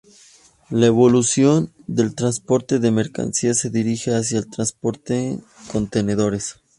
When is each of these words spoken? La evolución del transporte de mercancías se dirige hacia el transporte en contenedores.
La 0.71 0.87
evolución 0.87 1.71
del 1.85 2.15
transporte 2.15 2.79
de 2.79 2.89
mercancías 2.89 3.59
se 3.59 3.69
dirige 3.69 4.15
hacia 4.15 4.39
el 4.39 4.49
transporte 4.49 5.33
en 5.33 5.43
contenedores. 5.71 6.55